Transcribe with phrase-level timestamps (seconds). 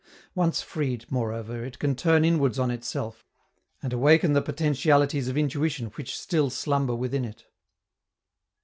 [0.33, 3.23] Once freed, moreover, it can turn inwards on itself,
[3.83, 7.45] and awaken the potentialities of intuition which still slumber within it.